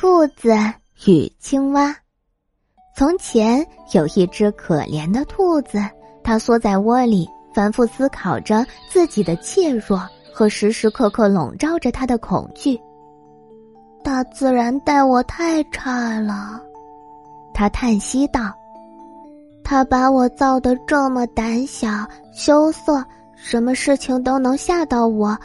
[0.00, 0.54] 兔子
[1.06, 1.94] 与青蛙。
[2.96, 5.78] 从前有一只可怜的兔子，
[6.24, 12.80] 它缩在窝里，反复思考着自己的怯弱和时时刻刻笼罩着它的恐惧。
[14.02, 16.58] 大自然待我太差了，
[17.52, 18.50] 他叹息道
[19.62, 21.88] ：“他把我造得这么胆小、
[22.32, 23.04] 羞涩，
[23.36, 25.36] 什么事情都能吓到我，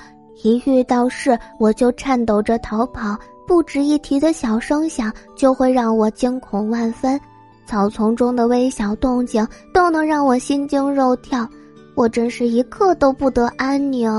[0.45, 3.17] 一遇到事我就颤抖着逃跑。”
[3.47, 7.19] 不值一提的小声响就会让我惊恐万分，
[7.65, 11.47] 草丛中的微小动静都能让我心惊肉跳，
[11.95, 14.11] 我真是一刻都不得安宁。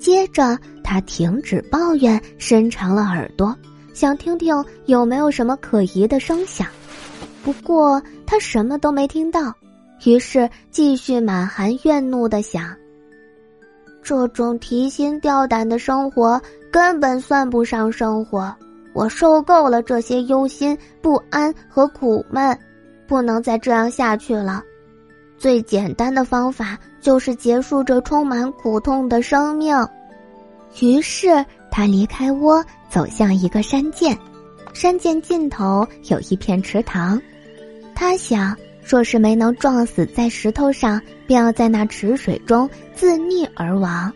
[0.00, 3.56] 接着，他停止抱怨，伸长了耳朵，
[3.94, 6.66] 想听听有没有什么可疑的声响。
[7.42, 9.52] 不过，他什么都没听到，
[10.04, 12.74] 于是继续满含怨怒的想：
[14.04, 16.40] 这种提心吊胆的生活。
[16.70, 18.52] 根本算不上生活，
[18.94, 22.58] 我受够了这些忧心不安和苦闷，
[23.06, 24.60] 不能再这样下去了。
[25.38, 29.76] 最简单的方法就是结束这充满苦痛的生命。
[30.80, 34.18] 于是他离开窝，走向一个山涧。
[34.72, 37.22] 山涧尽头有一片池塘，
[37.94, 44.12] 他想，若是没能撞死在石头上，便要在那池水中自溺而亡。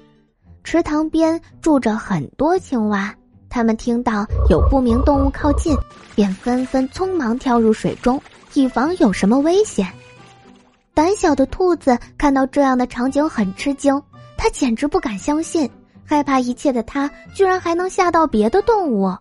[0.62, 3.14] 池塘边住着很多青蛙，
[3.48, 5.74] 它们听到有不明动物靠近，
[6.14, 8.20] 便纷纷匆忙跳入水中，
[8.52, 9.86] 以防有什么危险。
[10.92, 14.00] 胆小的兔子看到这样的场景很吃惊，
[14.36, 15.68] 它简直不敢相信，
[16.04, 19.16] 害怕一切的它居然还能吓到别的动物，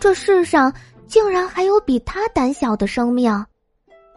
[0.00, 0.72] 这世上
[1.06, 3.44] 竟然还有比它胆小的生命。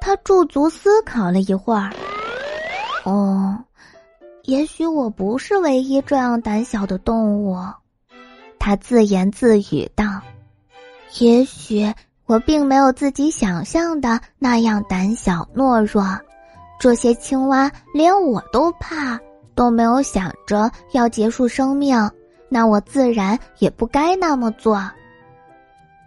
[0.02, 1.92] 他驻足思考了一会儿，
[3.06, 3.58] 哦。
[4.44, 7.56] 也许我不是唯一这样胆小的动物，
[8.58, 10.06] 他自言自语道
[11.20, 11.94] ：“也许
[12.26, 16.04] 我并没有自己想象的那样胆小懦弱。
[16.80, 19.20] 这些青蛙连我都怕，
[19.54, 22.10] 都没有想着要结束生命，
[22.48, 24.82] 那我自然也不该那么做。”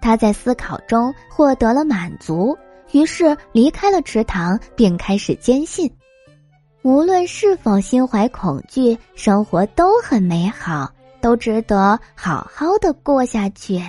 [0.03, 2.59] 他在思考中获得了满足，
[2.93, 5.91] 于是离开了池塘，并开始坚信。
[6.83, 13.81] 无论是否心怀恐惧，生活都很美好，都值得好好的过下去。